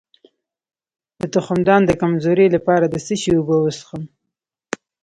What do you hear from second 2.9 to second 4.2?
څه شي اوبه وڅښم؟